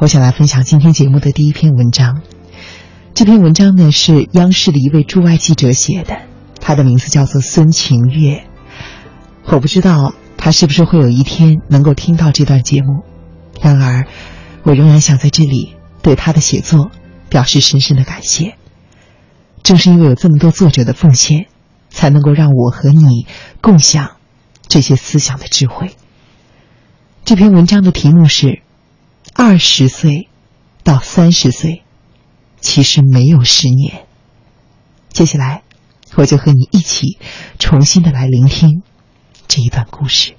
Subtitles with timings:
[0.00, 2.22] 我想来分享今天节目的第一篇文章。
[3.12, 6.22] 这篇文章呢是央视的一位驻外记者写的，
[6.58, 8.46] 他的名字叫做孙晴月。
[9.44, 13.04] 我不知道他是不是会有一天能够听到这段节目，
[13.60, 14.06] 然而
[14.62, 16.90] 我仍然想在这里对他的写作
[17.28, 18.54] 表示深深的感谢。
[19.62, 21.44] 正是因为有这么多作者的奉献，
[21.90, 23.26] 才能够让我和你
[23.60, 24.12] 共享
[24.66, 25.90] 这些思想的智慧。
[27.26, 28.62] 这篇文章的题目是：
[29.34, 30.28] 二十岁
[30.82, 31.82] 到三十岁，
[32.60, 34.06] 其实没有十年。
[35.08, 35.62] 接下来，
[36.16, 37.18] 我就和你一起
[37.58, 38.82] 重新的来聆听
[39.48, 40.34] 这一段故事。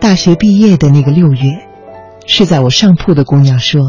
[0.00, 1.66] 大学毕业的那个六月，
[2.26, 3.82] 是在我上铺的姑娘说，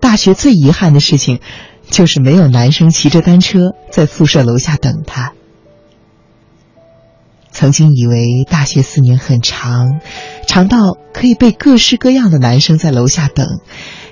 [0.00, 1.40] 大学最遗憾的事情，
[1.88, 5.32] 就是没有男生骑着单车在宿舍楼下等她。
[7.50, 10.00] 曾经以为大学四年很长，
[10.46, 13.60] 长到可以被各式各样的男生在楼下等，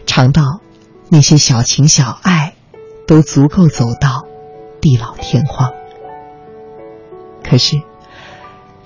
[0.07, 0.61] 长到
[1.09, 2.55] 那些小情小爱
[3.07, 4.27] 都足够走到
[4.81, 5.78] 地老天荒。
[7.49, 7.83] 可是，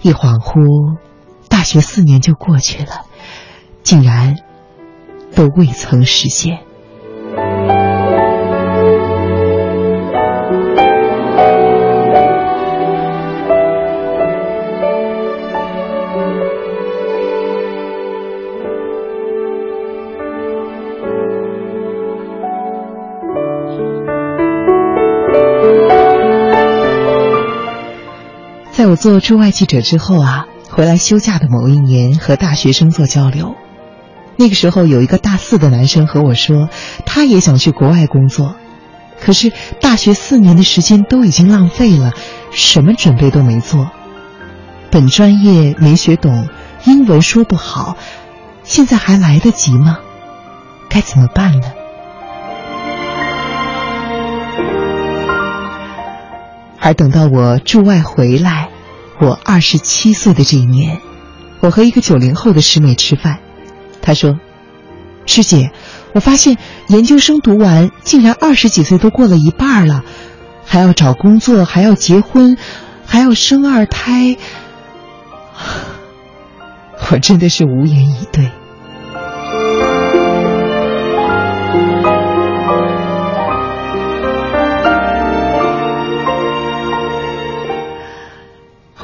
[0.02, 0.96] 一恍惚。
[1.48, 3.06] 大学四年就过去了，
[3.82, 4.36] 竟然
[5.34, 6.60] 都未曾实现。
[28.92, 30.46] 我做驻外记者之后啊。
[30.68, 33.56] 回来休假的某一年，和大学生做交流。
[34.36, 36.68] 那个时候，有一个大四的男生和我说，
[37.06, 38.54] 他也想去国外工作，
[39.18, 39.50] 可是
[39.80, 42.12] 大学四年的时间都已经浪费了，
[42.52, 43.90] 什么准备都没做，
[44.90, 46.48] 本专业没学懂，
[46.84, 47.96] 英文说不好，
[48.62, 49.98] 现在还来得及吗？
[50.90, 51.72] 该怎么办呢？
[56.80, 58.68] 而等到我驻外回来。
[59.22, 61.00] 我二十七岁的这一年，
[61.60, 63.38] 我和一个九零后的师妹吃饭，
[64.00, 64.40] 她说
[65.26, 65.70] ：“师姐，
[66.12, 70.02] 我发现研究生读完，竟然二十几岁都过了一半了，
[70.66, 72.58] 还要找工作，还要结婚，
[73.06, 74.36] 还要生二胎。
[77.12, 78.50] ”我真的是无言以对。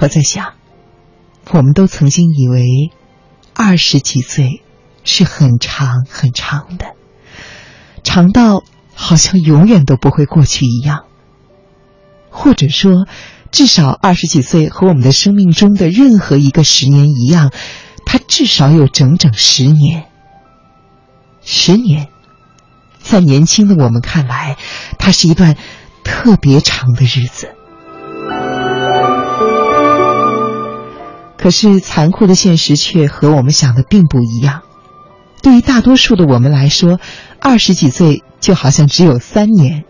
[0.01, 0.55] 我在想，
[1.51, 2.93] 我们都曾经以为
[3.53, 4.63] 二十几岁
[5.03, 6.95] 是很长很长的，
[8.05, 8.63] 长到
[8.95, 11.07] 好像永远都不会过去一样。
[12.31, 13.09] 或者说，
[13.51, 17.51] 至少二十几岁和我们的生命中的任何一个十年一样，
[18.07, 20.05] 它至少有整整十年。
[21.43, 22.07] 十年，
[23.01, 24.57] 在年轻的我们看来，
[24.97, 25.57] 它是一段
[26.05, 27.57] 特别长的日子。
[31.39, 34.63] 可是残酷的现实却和我们想的并不一样。
[35.41, 36.99] 对于大多数的我们来说，
[37.41, 39.85] 二十几岁就好像只有三年。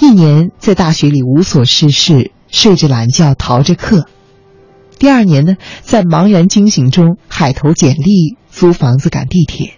[0.00, 4.00] 一年在大学里无所事事，睡着懒觉，逃着课；
[4.98, 9.74] 第二年呢，在茫然惊醒中海投简历，租房子，赶地铁；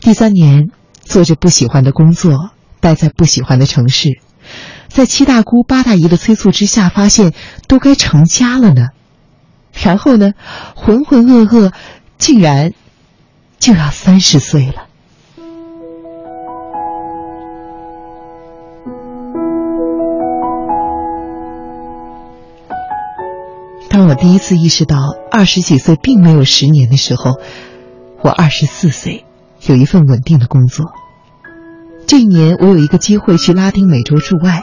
[0.00, 0.70] 第三年
[1.02, 4.20] 做着不喜欢的工作，待在不喜欢的城市，
[4.86, 7.34] 在七大姑八大姨的催促之下，发现
[7.66, 8.90] 都该成家了呢。
[9.82, 10.32] 然后呢，
[10.76, 11.72] 浑浑噩噩，
[12.16, 12.72] 竟然
[13.58, 14.86] 就要三十岁了。
[23.90, 24.96] 当我第一次意识到
[25.30, 27.38] 二十几岁并没有十年的时候，
[28.22, 29.24] 我二十四岁，
[29.66, 30.86] 有一份稳定的工作。
[32.06, 34.62] 这一年，我有一个机会去拉丁美洲驻外。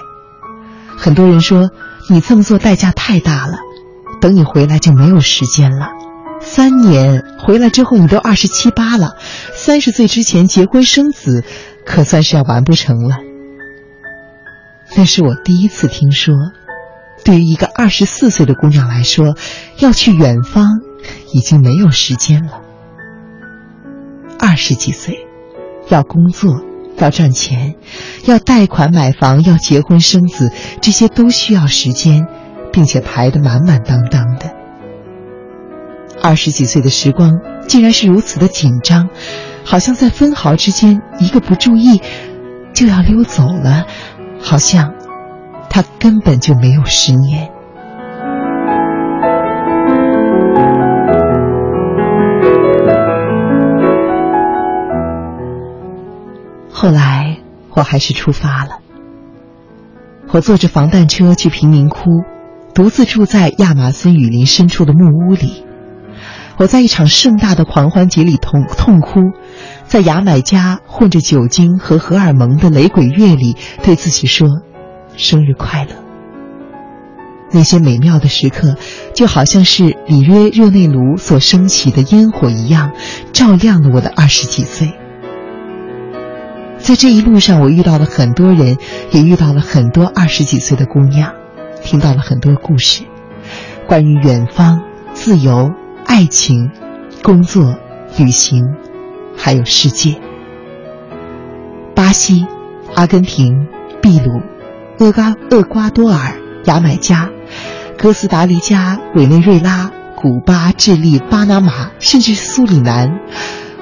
[0.97, 1.69] 很多人说，
[2.09, 3.57] 你这么做代价太大了。
[4.21, 5.89] 等你回来就没有时间了，
[6.39, 9.17] 三年回来之后你都二十七八了，
[9.55, 11.43] 三十岁之前结婚生子，
[11.85, 13.17] 可算是要完不成了。
[14.95, 16.35] 那是我第一次听说，
[17.23, 19.35] 对于一个二十四岁的姑娘来说，
[19.79, 20.81] 要去远方
[21.33, 22.61] 已经没有时间了。
[24.37, 25.27] 二十几岁，
[25.89, 26.61] 要工作，
[26.97, 27.75] 要赚钱，
[28.25, 30.51] 要贷款买房，要结婚生子，
[30.81, 32.27] 这些都需要时间，
[32.71, 34.51] 并且排得满满当当的。
[36.21, 39.09] 二十几岁的时光竟然是如此的紧张，
[39.63, 42.01] 好像在分毫之间一个不注意
[42.73, 43.85] 就要溜走了，
[44.39, 44.93] 好像
[45.69, 47.49] 他根本就没有十年。
[56.71, 57.37] 后来
[57.75, 58.79] 我还是出发了，
[60.31, 62.23] 我坐着防弹车去贫民窟，
[62.73, 65.65] 独自住在亚马孙雨林深处的木屋里。
[66.57, 69.31] 我在一场盛大的狂欢节里痛痛哭，
[69.85, 74.47] 在牙买加混着酒精和荷尔蒙的雷鬼乐里，对自己说
[75.17, 75.91] ：“生日快乐。”
[77.51, 78.75] 那些美妙的时刻，
[79.13, 82.91] 就好像是里约热内卢所升起的烟火一样，
[83.33, 84.93] 照亮了我的二十几岁。
[86.77, 88.77] 在这一路上，我遇到了很多人，
[89.11, 91.33] 也遇到了很多二十几岁的姑娘，
[91.91, 93.03] 听到了很多故事，
[93.85, 95.73] 关于远方、自由、
[96.05, 96.71] 爱情、
[97.21, 97.75] 工作、
[98.17, 98.63] 旅行，
[99.35, 100.15] 还有世界。
[101.93, 102.47] 巴西、
[102.95, 103.67] 阿根廷、
[104.01, 104.39] 秘鲁、
[104.99, 107.29] 厄瓜厄瓜多尔、牙买加、
[107.97, 113.19] 哥斯达黎加、委内瑞拉、古巴、智利、巴拿马，甚至苏里南，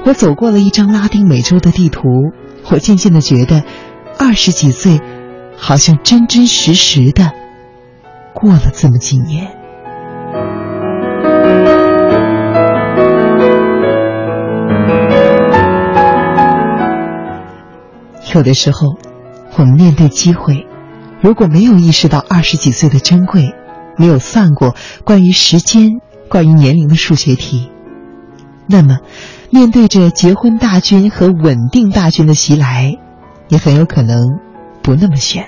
[0.04, 2.02] 我走过了一张拉丁美洲的地图。
[2.72, 3.62] 我渐渐的觉得，
[4.18, 5.00] 二十几岁，
[5.56, 7.34] 好像真真实实的
[8.34, 9.48] 过了这么几年。
[18.34, 18.98] 有的时候，
[19.58, 20.68] 我们面对机会，
[21.22, 23.54] 如果没有意识到二十几岁的珍贵，
[23.98, 26.00] 没有算过关于时间、
[26.30, 27.72] 关于年龄的数学题，
[28.68, 29.00] 那么。
[29.52, 33.00] 面对着结婚大军和稳定大军的袭来，
[33.48, 34.38] 也很有可能
[34.84, 35.48] 不那么选，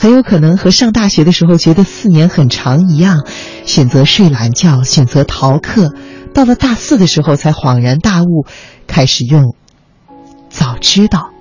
[0.00, 3.26] 很有可能和上大学的时候觉得四年很长一样，
[3.66, 5.92] 选择睡懒觉，选择逃课，
[6.32, 8.46] 到了大四的时候才恍然大悟，
[8.86, 9.54] 开始用
[10.48, 11.32] “早知道”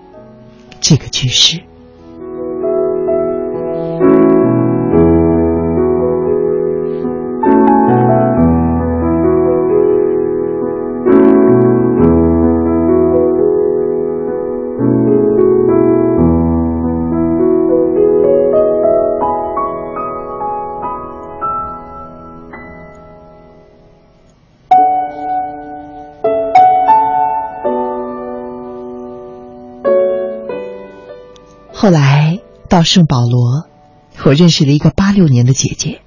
[0.81, 1.68] 这个句式。
[31.81, 33.69] 后来到圣保罗，
[34.25, 36.01] 我认识了一个八六年的姐姐，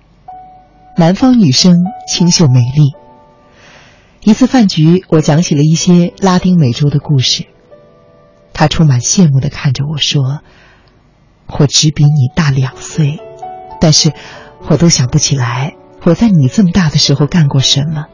[0.98, 2.92] 南方女生，清秀美丽。
[4.20, 7.46] 一次饭局，我讲起了一些拉丁美洲的故事，
[8.52, 10.42] 她充满羡慕的看着我说
[11.58, 13.18] ：“我只比你大两岁，
[13.80, 14.12] 但是
[14.68, 18.08] 我都想不起来我在你这么大的时候干过什么。”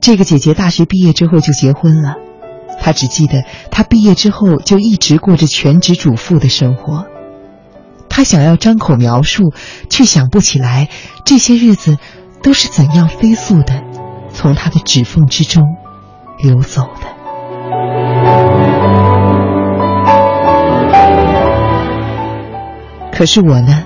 [0.00, 2.18] 这个姐姐大学毕业之后就结婚了。
[2.80, 7.06] 他只记得，他毕业之后就一直过着全职主妇的生活。
[8.08, 9.52] 他想要张口描述，
[9.90, 10.88] 却想不起来
[11.24, 11.98] 这些日子
[12.42, 13.82] 都是怎样飞速的
[14.32, 15.62] 从他的指缝之中
[16.38, 17.16] 流走的。
[23.12, 23.84] 可是我呢，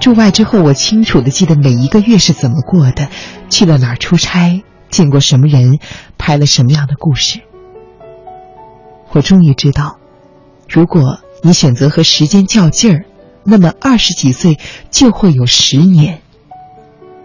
[0.00, 3.08] 驻外之后，我清楚的记得每一个月是怎么过的，
[3.50, 5.78] 去了哪儿出差，见过什么人，
[6.16, 7.40] 拍了什么样的故事。
[9.12, 9.98] 我终于知道，
[10.68, 13.04] 如果你选择和时间较劲儿，
[13.44, 14.58] 那么二十几岁
[14.90, 16.18] 就会有十年；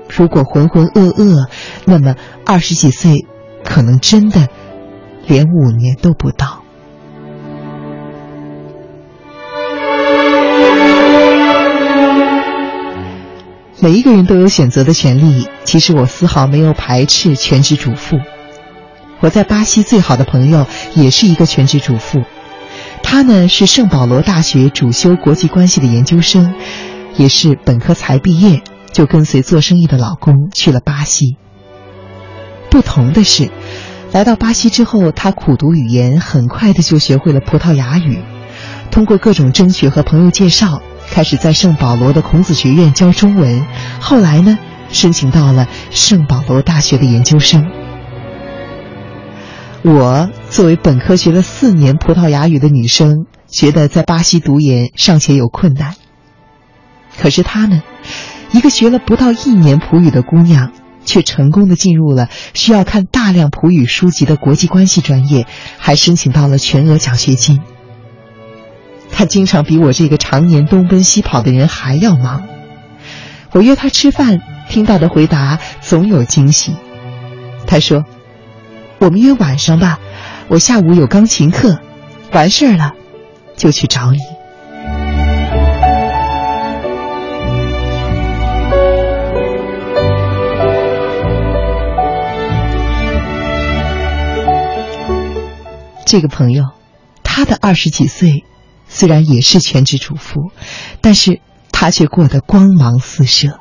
[0.10, 1.48] 如果浑浑噩噩，
[1.86, 3.28] 那么二十几岁
[3.64, 4.48] 可能真的
[5.28, 6.64] 连五年都不到。
[13.80, 18.18] 每一个人都有选择的权利，其实我丝毫没有排斥全职主妇。
[19.22, 22.24] 我在巴西最好的朋友也是一个全职主妇，
[23.02, 26.54] 她呢是圣保罗大学主修国际关系的研究生，
[27.16, 31.38] 也是本科才毕业就跟随做生意的老公去了巴西。
[32.70, 33.50] 不同的是，
[34.12, 38.20] 来到巴西之后，她苦读语言，很快的就学会了葡萄牙语，
[38.92, 43.66] 通过各种争取和朋友介绍，开始在圣保罗的孔子学院教中文，
[44.02, 44.60] 后来呢
[44.92, 47.85] 申请到了圣保罗大学的研究生。
[49.88, 55.94] 我作为本科学了四年葡萄牙语的女生，觉得在巴西读研尚且有困难。
[57.20, 57.84] 可是她呢，
[58.52, 60.72] 一个学了不到一年葡语的姑娘，
[61.06, 65.46] 却成功的进入了需要看大量葡语书籍的国际关系专业，
[65.78, 67.62] 还申请到了全额奖学金。
[69.12, 72.48] 他经常比我这个常年东奔西跑的人还要忙。
[73.52, 76.76] 我约他吃饭，听到的回答总有惊喜。
[77.68, 78.04] 他说
[79.00, 80.00] ：“我们约晚上吧，
[80.48, 81.80] 我下午有钢琴课，
[82.32, 82.94] 完事儿了
[83.56, 84.20] 就去找你。”
[96.08, 96.64] 这个朋友，
[97.24, 98.46] 他的二十几岁，
[98.88, 100.52] 虽然也是全职主妇，
[101.02, 103.60] 但是他却过得光芒四射。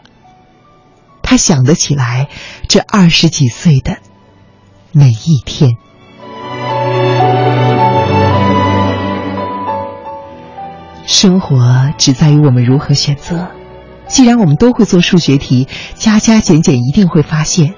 [1.23, 2.29] 他想得起来
[2.69, 3.97] 这二十几岁的
[4.97, 5.77] 每一天。
[11.05, 13.49] 生活只在于我们如何选择。
[14.07, 17.75] 既然我们都会做数学题，加加减减一定会发现，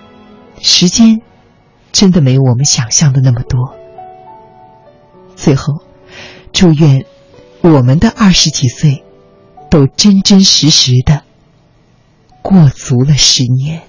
[0.61, 1.23] 时间
[1.91, 3.75] 真的没有我们想象的那么多。
[5.37, 5.81] 最后，
[6.53, 7.07] 祝愿
[7.63, 9.05] 我们的二十几岁
[9.71, 11.23] 都真真实实的
[12.43, 13.81] 过足了十年。